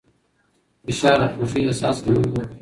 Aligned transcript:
فشار 0.85 1.19
د 1.21 1.25
خوښۍ 1.35 1.61
احساس 1.65 1.97
کموي. 2.03 2.41